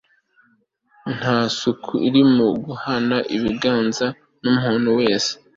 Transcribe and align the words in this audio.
Nta 1.17 1.37
suku 1.57 1.91
iri 2.07 2.21
mu 2.35 2.47
guhana 2.65 3.17
ibiganza 3.35 4.05
numuntu 4.43 4.89
wese 4.99 5.31